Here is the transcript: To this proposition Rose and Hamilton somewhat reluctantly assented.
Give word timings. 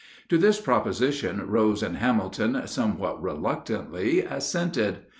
To 0.29 0.37
this 0.39 0.59
proposition 0.59 1.43
Rose 1.47 1.83
and 1.83 1.97
Hamilton 1.97 2.59
somewhat 2.65 3.21
reluctantly 3.21 4.21
assented. 4.21 5.01